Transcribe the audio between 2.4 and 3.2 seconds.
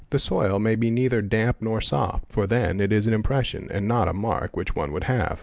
then it is an